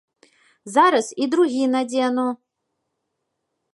[0.77, 2.25] Зараз і другі надзену!